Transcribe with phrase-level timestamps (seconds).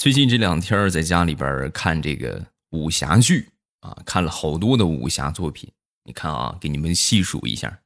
[0.00, 5.70] 最近这两天在家里边看这个武侠剧啊，看了好多的武侠作品。
[6.04, 7.80] 你看啊，给你们细数一下：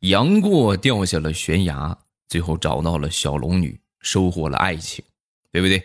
[0.00, 1.96] 杨过掉下了悬崖，
[2.28, 5.04] 最后找到了小龙女，收获了爱情，
[5.52, 5.80] 对不对？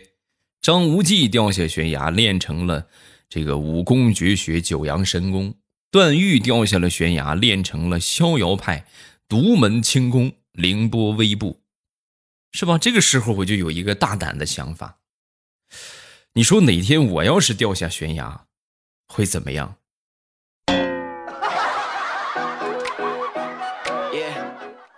[0.60, 2.88] 张无忌掉下悬崖，练成了
[3.28, 5.52] 这个武功绝学九阳神功；
[5.92, 8.84] 段誉掉下了悬崖，练成了逍遥派
[9.28, 11.60] 独门轻功凌波微步。
[12.50, 12.76] 是吧？
[12.78, 14.98] 这个时候我就有一个大胆的想法。
[16.34, 18.46] 你说哪天我要是掉下悬崖，
[19.06, 19.76] 会怎么样？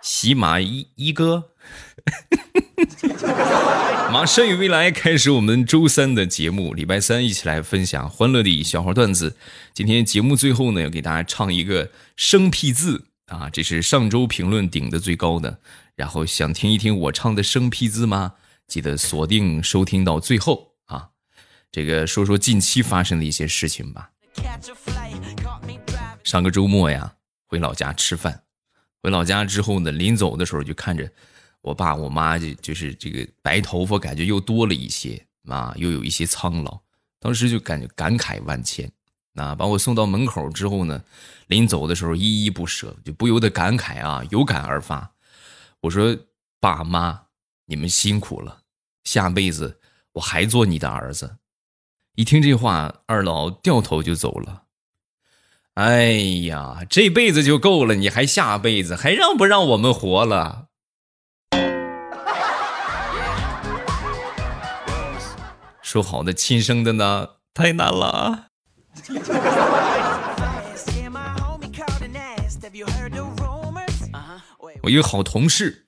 [0.01, 1.51] 喜马一一哥，
[4.13, 9.35] 马上与未来开始我们周三的节目，礼拜三一起来分享欢乐的小花段子。
[9.73, 15.59] 今天节目最后呢，要给大家唱一个生僻字啊，这是上周评论顶的最高的。
[15.97, 18.35] 然后想听一听我唱的生僻字吗？
[18.67, 20.74] 记得锁定收听到最后啊！
[21.75, 24.09] 这个说说近期发生的一些事情吧。
[26.23, 27.13] 上个周末呀，
[27.47, 28.43] 回老家吃饭，
[29.03, 31.11] 回老家之后呢，临走的时候就看着
[31.59, 36.79] 我爸我妈，就就是这个白头发感觉又多了一些啊，又有一些苍老，
[37.19, 38.89] 当时就感觉感慨万千。
[39.33, 41.03] 那把我送到门口之后呢，
[41.47, 45.11] 临走的时候依依不舍，就不由得感慨啊，有感而发。
[45.81, 46.17] 我说
[46.61, 47.23] ：“爸妈，
[47.65, 48.61] 你们辛苦了，
[49.03, 49.81] 下辈子
[50.13, 51.35] 我还做你的儿子。”
[52.15, 54.63] 一听这话，二老掉头就走了。
[55.73, 56.13] 哎
[56.47, 60.67] 呀，这辈子就够了，你还下辈子，还让不让我们活了？
[65.83, 67.31] 说好的亲生的呢？
[67.53, 68.45] 太难了。
[74.83, 75.87] 我一个好同事，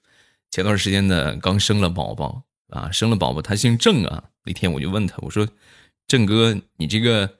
[0.51, 4.25] 前段时间呢刚生了宝宝啊，生了宝宝，他姓郑啊。
[4.43, 5.47] 那天我就问他，我说
[6.07, 7.37] ：“郑哥，你这个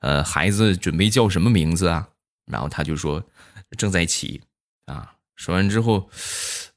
[0.00, 2.10] 呃孩子准备叫什么名字啊？”
[2.46, 3.24] 然后他就说
[3.78, 4.42] ：“正在起
[4.86, 6.10] 啊。”说完之后，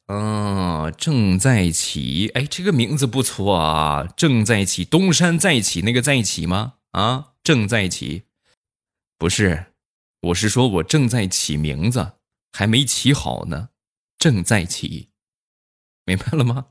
[0.07, 6.75] 嗯，正在起，哎，这个名字不错啊，正在起，东山再起那个再起吗？
[6.91, 8.23] 啊，正在起，
[9.17, 9.73] 不是，
[10.21, 12.13] 我是说我正在起名字，
[12.53, 13.69] 还没起好呢。
[14.17, 15.09] 正在起，
[16.05, 16.67] 明白了吗？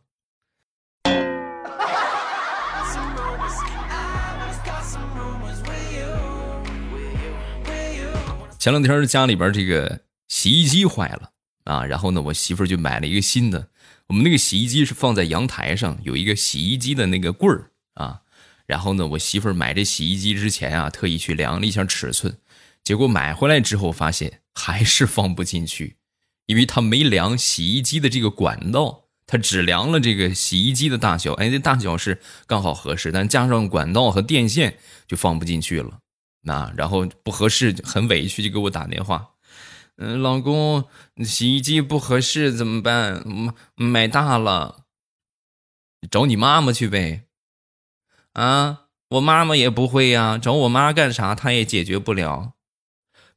[8.62, 11.32] 前两天家里边这个洗衣机坏了
[11.64, 13.70] 啊，然后呢，我媳妇儿就买了一个新的。
[14.06, 18.20] 我们那个洗衣机是放在阳台上，有一个洗衣机的那个柜儿啊。
[18.66, 22.38] 然后呢，我媳妇儿买这洗衣机之前啊，特意去量了一下尺寸，
[22.84, 25.96] 结果买回来之后发现还是放不进去。
[26.46, 34.78] 因为他没量洗衣机的这个管道，他只量了这个洗衣机的大小，哎，这大小是刚好合适，但加上管道和电线
[35.08, 35.98] 就放不进去了。
[36.42, 39.30] 那然后不合适，很委屈，就给我打电话，
[39.96, 40.84] 嗯，老公，
[41.24, 43.22] 洗衣机不合适怎么办？
[43.26, 44.84] 买买大了，
[46.10, 47.24] 找你妈妈去呗。
[48.32, 51.34] 啊，我妈妈也不会呀，找我妈干啥？
[51.34, 52.54] 她也解决不了。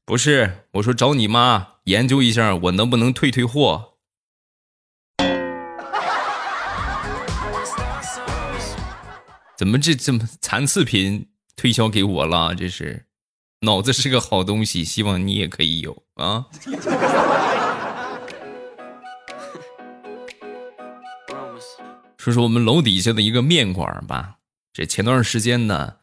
[0.06, 1.74] 不是，我说找你妈。
[1.86, 3.98] 研究一下，我能不能退退货？
[9.56, 12.54] 怎么这这么残次品推销给我了？
[12.54, 13.06] 这是，
[13.62, 16.46] 脑子是个好东西，希望你也可以有啊。
[22.18, 24.38] 说说我们楼底下的一个面馆吧。
[24.74, 25.96] 这前段时间呢，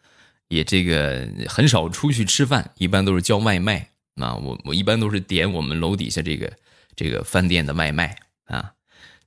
[0.48, 3.90] 也这个很少出去吃饭，一般都是叫外卖。
[4.14, 6.52] 那我我一般都是点我们楼底下这个
[6.94, 8.72] 这个饭店的外卖啊，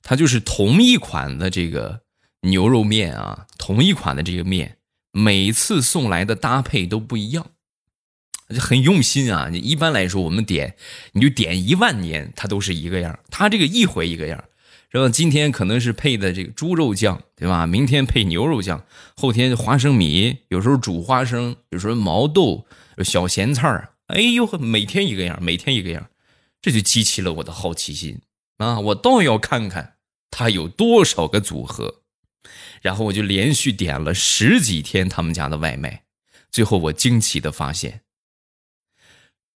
[0.02, 2.00] 它就是同一款的这个
[2.40, 4.78] 牛肉面啊，同一款的这个面，
[5.18, 7.46] 每次送来的搭配都不一样，
[8.50, 9.48] 就很用心啊。
[9.50, 10.76] 你一般来说我们点，
[11.12, 14.44] 你就点一万年，它都是一个样，它这个一回一个样，
[14.92, 15.08] 是吧？
[15.08, 17.66] 今天可能是配的这个猪肉酱，对吧？
[17.66, 18.84] 明天配牛肉酱，
[19.16, 22.66] 后天花生米，有时候煮花生，有时候毛豆，
[23.02, 23.94] 小咸菜儿。
[24.08, 26.10] 哎呦呵，每天一个样，每天一个样，
[26.60, 28.20] 这就激起了我的好奇心
[28.58, 28.78] 啊！
[28.80, 29.94] 我倒要看看
[30.30, 32.02] 他有多少个组合。
[32.82, 36.04] 然后我就连续点了十几天他们家的外卖，
[36.50, 38.02] 最后我惊奇的发现，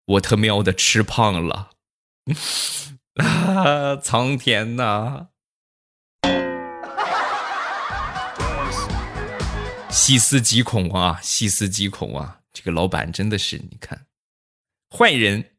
[0.05, 1.71] 我他喵的吃胖了！
[3.15, 5.27] 啊，苍天呐！
[9.89, 12.41] 细思极恐啊，细思极恐啊！
[12.53, 14.05] 这个老板真的是，你看。
[14.89, 15.51] 坏人。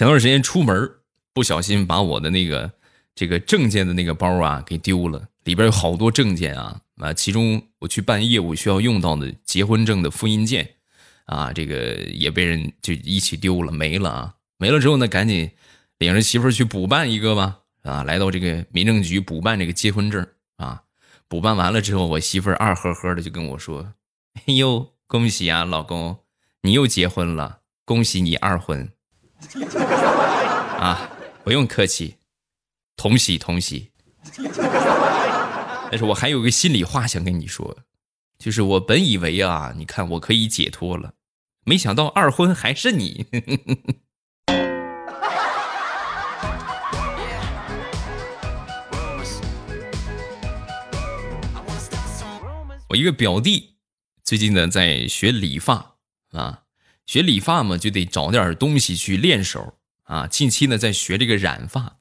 [0.00, 0.90] 前段时间出门，
[1.34, 2.72] 不小心把我的那个
[3.14, 10.66] 这个证件的那个包啊给丢了，里边有好多证件啊啊，其中我去办业务需要用到的结婚证的复印件
[11.26, 15.50] 啊，这个也被人就一起丢了，没了啊，没了之后呢，赶紧
[15.98, 20.26] 领着媳妇去补办一个吧啊，来到这个民政局补办这个结婚证
[20.56, 20.82] 啊，
[21.28, 23.92] 补办完了之后，我媳妇儿二呵呵的就跟我说
[24.32, 26.20] ：“哎呦，恭喜啊，老公，
[26.62, 28.88] 你又结婚了。”恭喜你二婚，
[30.80, 31.10] 啊，
[31.42, 32.16] 不用客气，
[32.96, 33.90] 同喜同喜。
[35.90, 37.78] 但是我还有个心里话想跟你说，
[38.38, 41.14] 就是我本以为啊，你看我可以解脱了，
[41.64, 43.26] 没想到二婚还是你。
[52.88, 53.76] 我一个表弟
[54.24, 55.96] 最近呢在学理发
[56.32, 56.59] 啊。
[57.10, 59.74] 学理发嘛，就得找点东西去练手
[60.04, 60.28] 啊。
[60.28, 61.96] 近期呢，在学这个染发。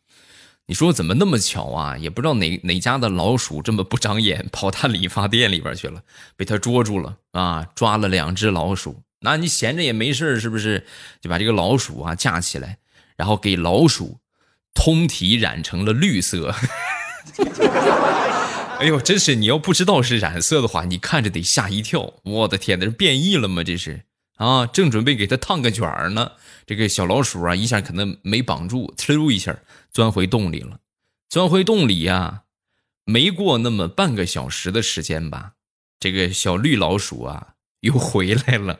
[0.67, 1.97] 你说怎么那么巧啊？
[1.97, 6.03] 也不知道哪哪家的老鼠这么不长眼，跑他理发店里边去了，
[6.37, 7.67] 被他捉住了啊！
[7.73, 9.01] 抓了两只老鼠。
[9.21, 10.85] 那你闲着也没事是不是？
[11.19, 12.77] 就把这个老鼠啊架起来，
[13.17, 14.19] 然后给老鼠
[14.75, 16.53] 通体染成了绿色。
[18.77, 19.33] 哎呦，真是！
[19.33, 22.13] 你要不知道是染色的话，你看着得吓一跳。
[22.21, 23.63] 我的天，那是变异了吗？
[23.63, 24.03] 这是。
[24.39, 26.31] 啊，正准备给他烫个卷儿呢，
[26.65, 29.59] 这个小老鼠啊，一下可能没绑住，呲溜一下
[29.91, 30.79] 钻回洞里了。
[31.27, 32.43] 钻回洞里呀，
[33.03, 35.55] 没过那么半个小时的时间吧，
[35.99, 38.79] 这个小绿老鼠啊又回来了，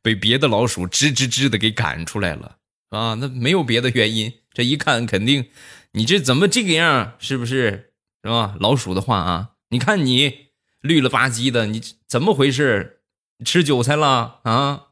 [0.00, 2.56] 被别的老鼠吱吱吱的给赶出来了。
[2.88, 5.50] 啊，那没有别的原因，这一看肯定，
[5.92, 7.12] 你这怎么这个样？
[7.18, 7.92] 是不是？
[8.22, 8.56] 是吧？
[8.58, 10.46] 老鼠的话啊，你看你
[10.80, 12.99] 绿了吧唧的，你怎么回事？
[13.44, 14.82] 吃韭菜了啊！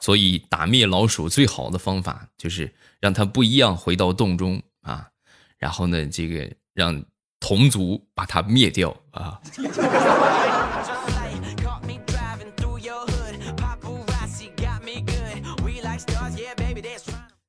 [0.00, 5.08] 所以打灭老鼠最好的方法就是让它不一样回到洞中啊，
[5.58, 7.02] 然后呢，这个让
[7.40, 9.40] 同族把它灭掉啊。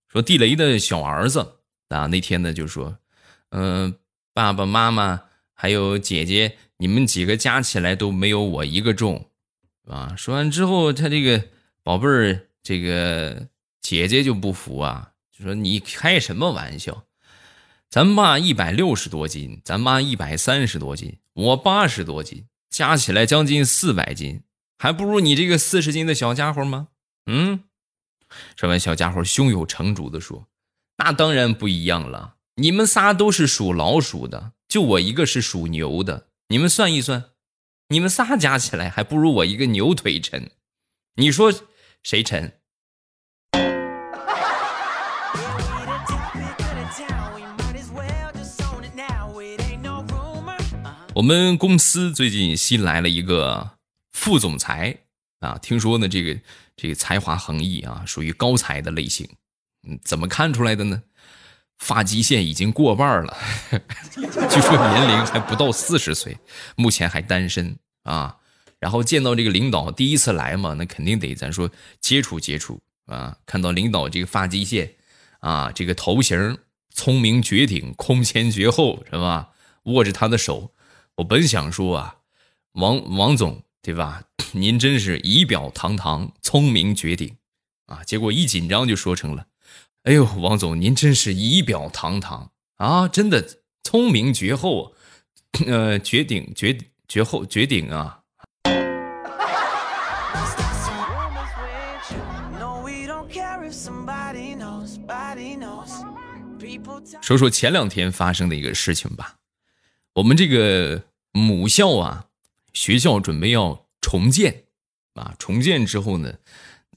[0.07, 1.59] 说地雷的小儿子
[1.89, 2.97] 啊，那天呢就说，
[3.51, 3.95] 嗯，
[4.33, 5.26] 爸爸妈妈。
[5.59, 9.31] 还有姐姐，你们几个加起来都没有我一个重，
[9.87, 10.13] 啊！
[10.15, 11.45] 说完之后，他这个
[11.81, 13.47] 宝贝儿，这个
[13.81, 17.05] 姐姐就不服啊，就说你开什么玩笑？
[17.89, 24.43] 咱爸一百六十多斤，咱妈一百三十多斤，我八十多斤，加起来将近四百斤，
[24.77, 26.89] 还不如你这个四十斤的小家伙吗？
[27.25, 27.63] 嗯。
[28.55, 30.47] 说完，小家伙胸有成竹的说
[30.99, 37.29] ：“那当然不一样了，你们仨都是属老鼠的。”就我一个是属牛的，你们算一算，
[37.87, 40.51] 你们仨加起来还不如我一个牛腿沉，
[41.15, 41.53] 你说
[42.03, 42.51] 谁沉？
[51.15, 53.77] 我们公司最近新来了一个
[54.11, 54.97] 副总裁
[55.39, 56.39] 啊，听说呢这个
[56.75, 59.27] 这个才华横溢啊，属于高才的类型，
[59.87, 61.01] 嗯，怎么看出来的呢？
[61.77, 63.37] 发际线已经过半了，
[64.49, 66.37] 据说年龄还不到四十岁，
[66.75, 68.37] 目前还单身啊。
[68.79, 71.69] 然后见到这个领导第一次来嘛，那肯定得咱说
[71.99, 73.35] 接触接触啊。
[73.45, 74.93] 看到领导这个发际线
[75.39, 76.59] 啊，这个头型
[76.93, 79.49] 聪明绝顶，空前绝后是吧？
[79.83, 80.71] 握着他的手，
[81.15, 82.15] 我本想说啊，
[82.73, 84.23] 王王总对吧？
[84.51, 87.35] 您真是仪表堂堂，聪明绝顶
[87.87, 88.03] 啊。
[88.03, 89.47] 结果一紧张就说成了。
[90.07, 93.09] 哎呦，王总，您真是仪表堂堂啊！
[93.09, 93.45] 真的
[93.83, 94.93] 聪明绝后，
[95.65, 96.77] 呃，绝顶、绝
[97.09, 98.21] 绝后、绝顶啊！
[107.21, 109.35] 说说前两天发生的一个事情吧。
[110.13, 112.27] 我们这个母校啊，
[112.71, 114.63] 学校准备要重建
[115.15, 116.35] 啊，重建之后呢，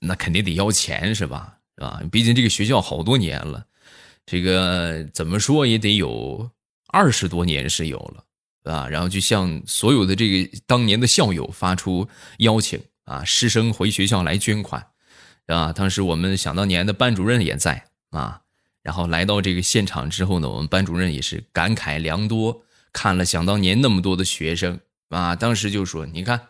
[0.02, 1.56] 那肯定得要钱，是吧？
[1.80, 3.66] 啊，毕竟这个学校好多年了，
[4.26, 6.50] 这个怎么说也得有
[6.88, 12.06] 二十多年是有了，啊，然后就向所有的这个当年的校友发出
[12.38, 14.86] 邀请啊，师生回学校来捐款，
[15.46, 18.42] 啊，当时我们想当年的班主任也在啊，
[18.82, 26.48] 然后来到这个现场之后呢，我们班主任也是感慨良多，看了想当年那么多的学生啊，当时就说，你看，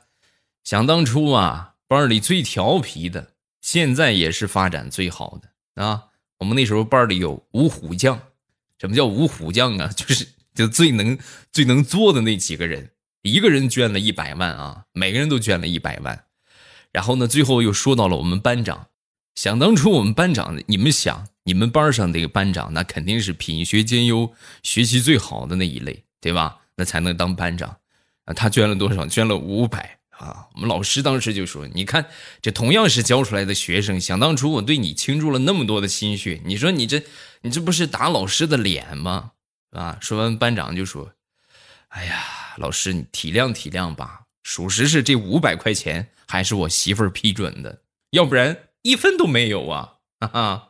[0.65, 3.29] 想当初啊，班里最调皮的。
[3.61, 6.05] 现在也是发展最好的啊！
[6.39, 8.21] 我们那时候班里有五虎将，
[8.79, 9.89] 什么叫五虎将啊？
[9.95, 11.19] 就是就最能
[11.53, 12.91] 最能作的那几个人，
[13.23, 16.25] 一个人捐了一百万啊，每个人都捐了一百万。
[16.93, 18.89] 然后呢，最后又说到了我们班长
[19.35, 26.59] 想当初我们班长，你们想，你们班上那个班长，那肯定是品学兼优、学习最好的那一类，对吧？
[26.75, 27.77] 那才能当班长。
[28.25, 29.07] 啊，他捐了多少？
[29.07, 30.49] 捐了五百啊！
[30.55, 32.07] 我们老师当时就说：“你看，
[32.43, 37.03] 这同样是教出来的学生，想当初我对你倾注了那么多的心血，你说你这，
[37.41, 39.33] 你这不是打老师的脸吗？
[39.71, 41.13] 啊！”说完，班长就说
[41.89, 42.23] ：“哎呀，
[42.59, 44.25] 老师，你体谅体谅吧。
[44.43, 50.67] 属实是这五百块钱还是我媳妇儿批准的，要不然一分都没有啊！”哈哈。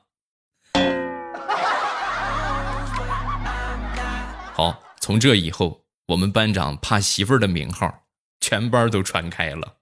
[4.54, 5.80] 好，从这以后。
[6.10, 8.02] 我们班长怕媳妇儿的名号，
[8.40, 9.74] 全班都传开了。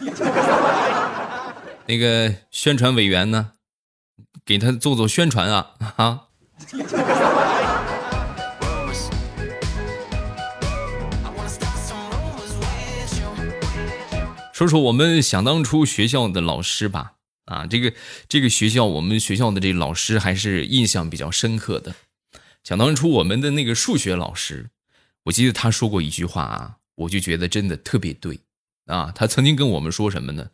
[1.86, 3.52] 那个宣传委员呢，
[4.44, 6.22] 给他做做宣传啊啊！
[14.52, 17.12] 说说我们想当初学校的老师吧，
[17.44, 17.92] 啊，这个
[18.28, 21.94] 这个学校我们学校的这老师还是印象比较深刻的。
[22.64, 24.70] 想当初我们的那个数学老师。
[25.24, 28.40] 我记得他说过一句话啊，我就觉得真的特别对
[28.86, 29.12] 啊。
[29.14, 30.50] 他曾经跟我们说什么呢？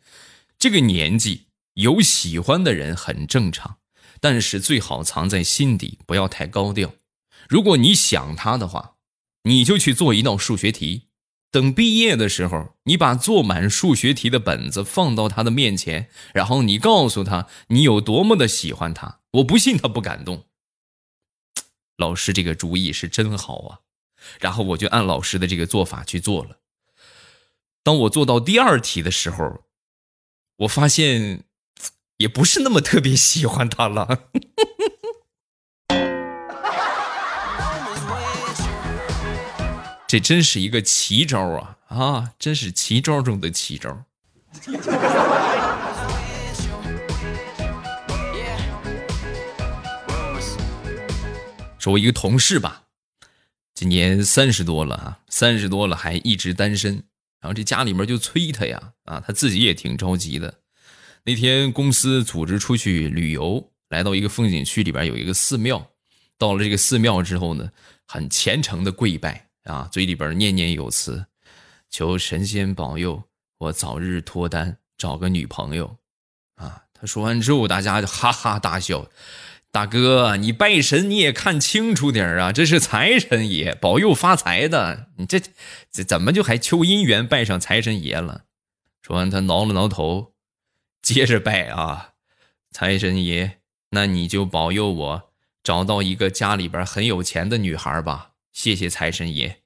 [0.57, 3.77] 这个年纪有喜欢的人很正常，
[4.19, 6.93] 但是最好藏在心底，不要太高调。
[7.49, 8.95] 如果你想他的话，
[9.43, 11.09] 你就去做一道数学题。
[11.51, 20.45] 等毕业的时候，你把做满数学题的本子放到他的面前，然后你告诉他你有多么的喜欢他，我不信他不感动。
[21.97, 23.79] 老师这个主意是真好啊。
[24.39, 26.57] 然后我就按老师的这个做法去做了。
[27.83, 29.63] 当我做到第二题的时候，
[30.57, 31.43] 我发现
[32.17, 34.07] 也不是那么特别喜欢他了。
[40.07, 42.33] 这真是一个奇招啊啊！
[42.39, 44.05] 真是奇招中的奇招。
[51.77, 52.84] 说我一个同事吧。
[53.75, 56.93] 今年三十多了啊，三十多了还一直单身，
[57.41, 60.61] 然后这家里面就催他呀，啊，他自己也挺着急的。
[61.25, 65.91] 那天公司组织出去旅游，来到一个风景区里边有一个寺庙，
[66.37, 67.69] 到了这个寺庙之后呢，
[68.07, 71.25] 很虔诚的跪拜啊，嘴里边念念有词，
[71.89, 73.21] 求神仙保佑
[73.57, 75.97] 我早日脱单，找个女朋友。
[76.55, 79.05] 啊，他说完之后，大家就哈哈大笑。
[79.75, 82.53] 大哥，你拜神你也看清楚点啊！
[82.53, 85.37] 这是财神爷保佑发财的，你这
[85.91, 88.45] 这怎么就还求姻缘拜上财神爷了？
[89.01, 90.31] 说完，他挠了挠头，
[91.01, 92.11] 接着拜啊，
[92.71, 93.57] 财神爷，
[93.89, 99.57] 那你就保佑我找到一个家里边很有钱的女孩吧，谢谢财神爷。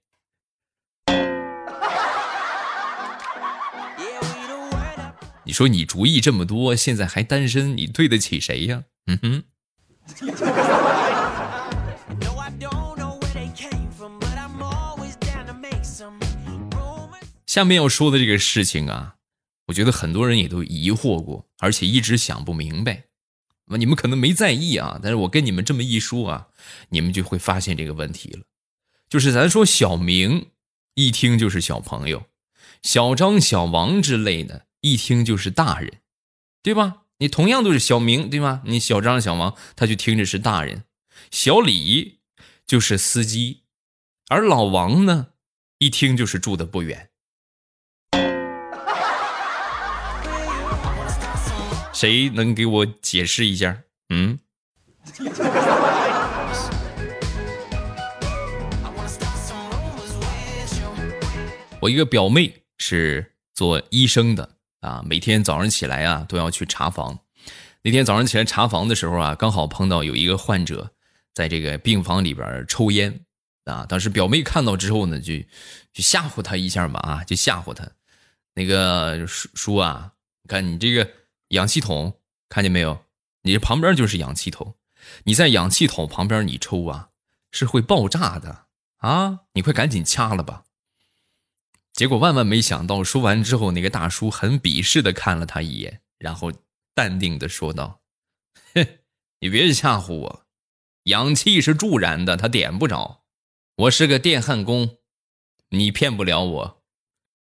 [5.44, 8.86] 你说你主意这么多，现在还单身，你对得起谁呀？
[9.06, 9.44] 嗯哼。
[17.46, 19.16] 下面要说的这个事情啊，
[19.68, 23.06] 我觉得很多人也都疑惑过，而且一直想不明白。
[23.66, 26.48] 那你们可能没在意啊，但是我跟你们这么一说啊，
[26.90, 28.42] 你们就会发现这个问题了。
[29.10, 30.52] 就是咱说小明，
[30.94, 32.20] 一听就是小朋友；
[32.82, 35.92] 小张、小王之类的，一听就是大人，
[36.64, 37.04] 对吧？
[37.22, 38.62] 你同样都是小明，对吗？
[38.64, 40.84] 你小张、小王，他就听着是大人；
[41.30, 42.20] 小李
[42.66, 43.64] 就是司机，
[44.30, 45.28] 而老王呢，
[45.80, 47.10] 一听就是住的不远。
[51.94, 53.82] 谁能给我解释一下？
[54.08, 54.40] 嗯？
[61.82, 64.59] 我一个表妹是做医生的。
[64.82, 67.20] 啊，每天早上起来啊，都要去查房。
[67.82, 70.92] 那天早上起来查房的时候啊，刚好碰到有一个患者
[71.34, 73.22] 在这个病房里边抽烟
[73.66, 73.86] 啊。
[73.88, 75.38] 当时表妹看到之后呢，就
[75.94, 77.88] 就吓唬他一下嘛，啊，就吓唬他。
[78.56, 80.14] 那个叔叔啊，
[80.48, 81.10] 看你这个
[81.50, 82.20] 氧气筒
[82.50, 83.06] 看见没有？
[83.44, 84.76] 你这旁边就是氧气筒，
[85.24, 87.10] 你在氧气筒旁边你抽啊，
[87.52, 88.66] 是会爆炸的
[88.98, 89.40] 啊！
[89.54, 90.64] 你快赶紧掐了吧。
[92.00, 96.50] 结果万万没想到，说完之后，那个大叔很鄙视的看了他一眼，然后
[96.96, 98.00] 淡定的说道
[98.74, 98.88] ：“哼，
[99.42, 100.46] 你别吓唬我，
[101.04, 103.26] 氧气是助燃的，它点不着。
[103.76, 104.96] 我是个电焊工，
[105.72, 106.82] 你骗不了我。”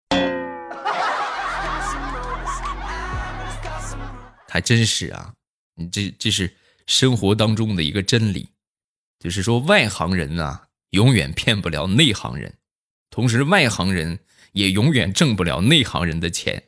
[4.48, 5.34] 还真是啊，
[5.74, 6.56] 你这这是
[6.86, 8.48] 生活当中的一个真理，
[9.18, 12.54] 就是说外行人啊，永远骗不了内行人，
[13.10, 14.18] 同时外行人。
[14.52, 16.64] 也永远挣不了内行人的钱。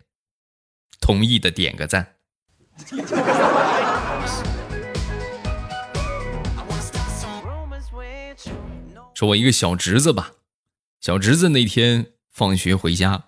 [1.00, 2.14] 同意的点个赞。
[9.14, 10.32] 说我一个小侄子吧。
[11.00, 13.24] 小侄子那天放学回家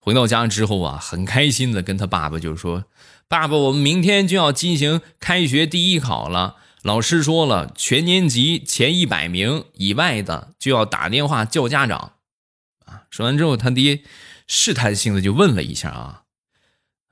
[0.00, 2.84] 回到家之后啊很开心的跟他爸爸就说
[3.26, 6.56] 爸爸我们明天就要进行开学第一考了。
[6.82, 12.12] 老师说了全年级前一百名以外的就要打电话叫家长
[13.10, 14.02] 说完之后，他爹
[14.46, 16.22] 试探性的就问了一下啊，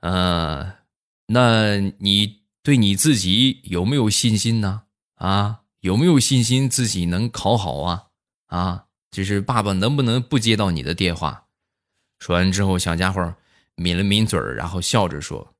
[0.01, 0.73] 呃，
[1.27, 4.83] 那你对你自己有没有信心呢？
[5.15, 5.61] 啊？
[5.81, 8.05] 有没有信心自己能考好啊？
[8.47, 11.45] 啊，就是爸爸能不能不接到你的电话？
[12.19, 13.35] 说完之后，小家伙
[13.75, 15.55] 抿了抿嘴儿，然后笑着说：“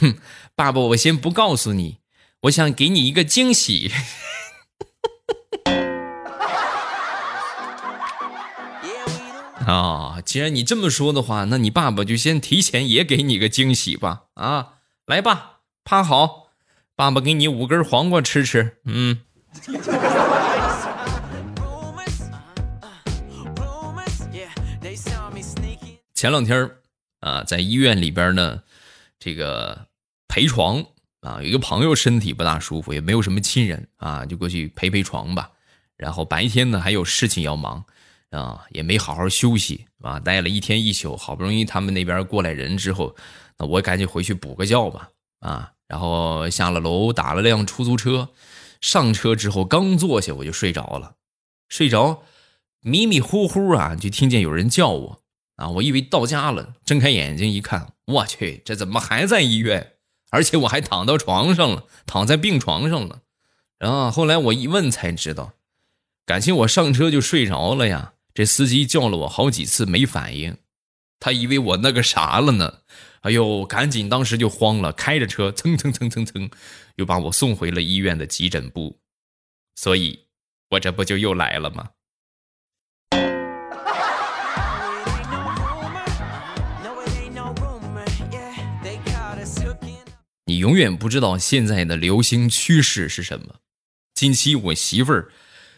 [0.00, 0.16] 哼，
[0.54, 1.98] 爸爸，我先不告诉你，
[2.42, 3.90] 我想给你一个惊喜。”
[9.66, 14.24] 啊，既然你这么说的话，那你爸爸就先提前也给你个惊喜吧。
[14.34, 14.74] 啊，
[15.06, 16.50] 来吧，趴好。
[16.94, 19.20] 爸爸给你五根黄瓜吃吃，嗯。
[26.14, 26.70] 前两天
[27.20, 28.62] 啊，在医院里边呢，
[29.18, 29.86] 这个
[30.28, 30.84] 陪床
[31.22, 35.50] 啊，有一个朋友身体不大舒服，也没有什么亲人啊，就过去陪陪床吧。
[35.96, 37.84] 然后白天呢还有事情要忙
[38.32, 41.16] 啊，也没好好休息啊，待了一天一宿。
[41.16, 43.14] 好不容易他们那边过来人之后，
[43.58, 45.10] 那我赶紧回去补个觉吧
[45.40, 45.72] 啊。
[45.86, 48.30] 然后下了楼，打了辆出租车，
[48.80, 51.16] 上车之后刚坐下我就睡着了，
[51.68, 52.22] 睡着
[52.80, 55.22] 迷迷糊糊啊，就听见有人叫我
[55.56, 59.92] 啊，我以为到家了，睁开眼睛一看，我去，这怎么还在医院？
[60.30, 63.20] 而且我还躺到床上了，躺在病床上了。
[63.78, 65.52] 然后后来我一问才知道，
[66.24, 70.56] 感情我上车就睡着了呀，这司机叫了我好几次没反应，
[71.20, 72.80] 他以为我那个啥了呢。
[73.20, 76.50] 哎呦，赶紧，当时就慌了，开着车蹭蹭蹭蹭蹭，
[76.96, 78.98] 又把我送回了医院的急诊部，
[79.76, 80.26] 所以，
[80.70, 81.90] 我这不就又来了吗？
[90.46, 93.60] 你永远不知道现在的流行趋势是什么。
[94.14, 95.30] 近期我媳妇儿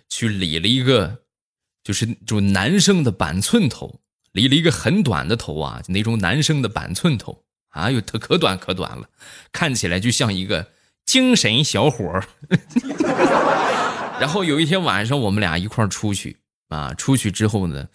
[0.09, 1.24] 去理了一个，
[1.85, 4.01] 就是就男生的板寸头。
[4.33, 9.09] 理了一个很短的头啊，那种男生的板寸头，哎呦，他可短可短了，
[9.53, 10.73] 看起来就像一个
[11.07, 12.27] 精神小伙儿。
[14.19, 16.37] 然后有一天晚上，我们俩一块儿出去
[16.69, 17.89] 啊，出去之后呢，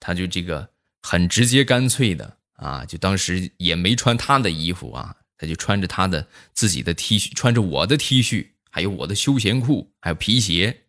[0.00, 0.68] 他就这个
[1.02, 10.83] 很直接干脆的啊，就当时也没穿他的衣服啊，他就穿着他的自己的 T 恤，穿着我的 T 恤，还有我的休闲裤，还有皮鞋，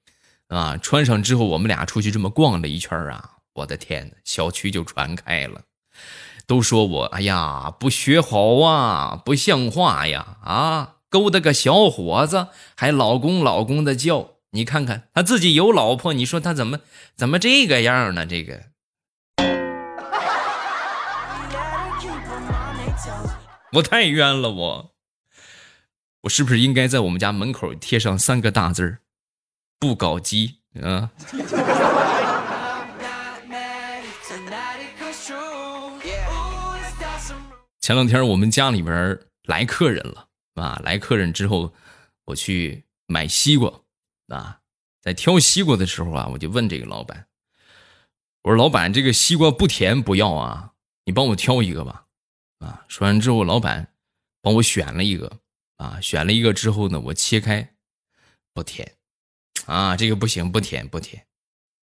[0.48, 3.32] 啊，穿上之后，我们俩出去这么逛了一圈啊。
[3.56, 5.62] 我的天呐，小区就传开了，
[6.46, 16.80] 都说我哎呀不学好啊，不像话呀啊，勾搭个小伙子还老公老公的叫，你看看他自己有老婆，你说他怎么
[17.16, 18.26] 怎么这个样呢？
[18.26, 18.64] 这个，
[23.72, 24.92] 我太冤了，我，
[26.24, 29.00] 我是不是应该在我们家门口贴上三个大字儿，
[29.80, 31.12] 不搞基啊？
[37.80, 41.72] 前两天我们家里边来客人了啊，来客人之后，
[42.26, 43.72] 我去买西瓜
[44.30, 44.60] 啊，
[45.02, 47.28] 在挑西瓜的时候啊，我就问这个老板，
[48.42, 50.72] 我说老板，这个西瓜不甜不要啊，
[51.04, 52.06] 你帮我挑一个吧
[52.58, 52.84] 啊。
[52.88, 53.94] 说完之后，老板
[54.42, 55.40] 帮我选了一个
[55.78, 57.76] 啊，选了一个之后呢，我切开
[58.52, 58.94] 不甜
[59.66, 61.26] 啊，这个不行，不甜不甜，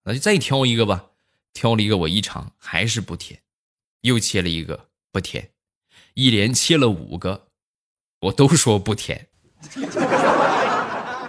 [0.03, 1.11] 那就再挑一个吧。
[1.53, 3.41] 挑了一个我一尝还是不甜，
[4.01, 5.51] 又切了一个不甜。
[6.13, 7.47] 一连切了五个，
[8.21, 9.27] 我都说不甜。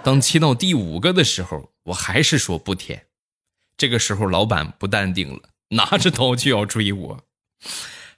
[0.03, 3.07] 当切到第五个的时候，我还是说不甜。
[3.75, 7.25] 这个时候，老板不淡定了，拿着刀就要追我。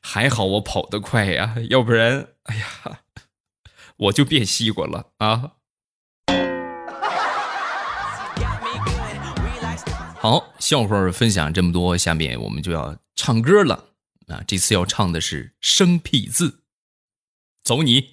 [0.02, 3.02] 还好我跑得快呀，要不然，哎呀，
[3.98, 5.54] 我就变西瓜了啊！
[10.22, 13.86] 好，笑话分享这么多，下面我们就要唱歌了
[14.28, 14.40] 啊！
[14.46, 16.60] 这次要唱的是生僻字。
[17.64, 18.10] 走你！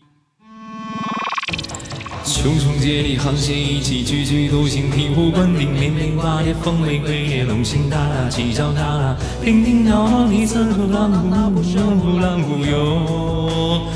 [2.24, 13.86] 匆匆接力航线，一起句句独行，醍醐灌顶，绵绵花叶，风玫瑰叶，龙行大大，起脚踏啦，叮叮当当，你此刻浪呼浪呼浪呼哟！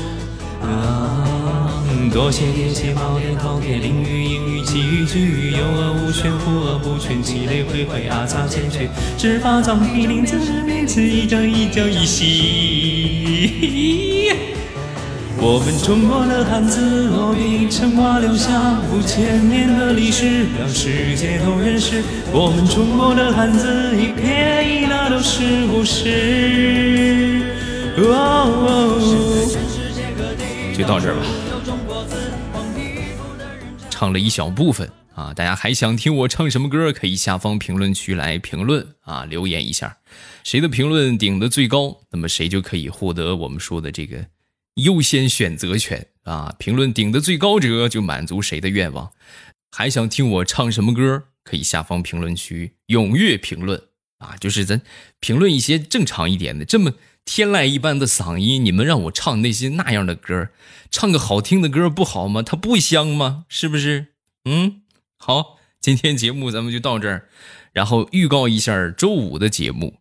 [0.61, 1.32] 啊，
[2.09, 8.87] 多谢叠谢宝典饕餮，淋雨阴雨奇雨巨雨，有恶无全，无恶不全，奇雷回回，阿擦千阙，
[9.17, 13.03] 执法藏披鳞，自面此一张一脚一兮。
[15.37, 22.03] 我们中国的汉字落笔成画，留下五千年的历史，让世界都认识。
[22.31, 27.41] 我们中国的汉字一撇一捺都是故事。
[30.75, 31.21] 就到这儿吧，
[34.03, 36.91] 唱了一小部分啊，大家还想听我唱什么歌？
[36.91, 39.99] 可以下方评论区来评论啊，留言一下，
[40.43, 44.25] 谁的评论顶的最高，那么谁就可以获得我们说的这个。
[44.75, 46.53] 优先选择权啊！
[46.59, 49.09] 评论顶的最高者就满足谁的愿望。
[49.71, 51.23] 还想听我唱什么歌？
[51.45, 53.81] 可以下方评论区踊跃评论
[54.17, 54.35] 啊！
[54.37, 54.81] 就是咱
[55.21, 56.91] 评论一些正常一点的，这么
[57.25, 60.49] 天籁一般的嗓音，你们让我唱那些那样的歌，
[60.91, 62.41] 唱个好听的歌不好吗？
[62.41, 63.45] 它不香吗？
[63.47, 64.07] 是不是？
[64.45, 64.81] 嗯，
[65.17, 67.29] 好，今天节目咱们就到这儿，
[67.71, 69.95] 然后预告一下周五的节目。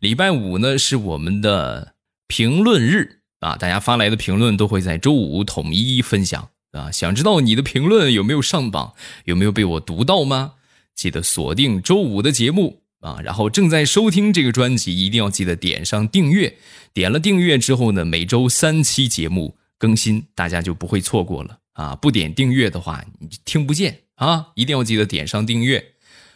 [0.00, 1.94] 礼拜五呢是我们的
[2.26, 3.20] 评论日。
[3.40, 6.92] 啊，大家发来的评论都会在周五统一分享啊！
[6.92, 10.52] 想知道你的评论有没有上榜，有没有被我读到吗？
[10.94, 13.20] 记得锁定周五的节目啊！
[13.22, 16.56] 然后正在收听这个专辑，一定要记得点上订阅。
[16.94, 21.94] 点了订阅之后呢，每周三期节目更新，大家就不会错过了啊！
[21.96, 24.52] 不点订阅的话，你听不见啊！
[24.54, 25.94] 一定要记得点上订阅。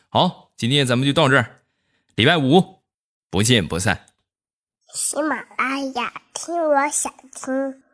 [0.08, 1.62] 好，今天咱们就到这儿，
[2.14, 2.80] 礼拜五
[3.30, 4.06] 不见不散。
[4.94, 7.85] 喜马拉雅，听我想听。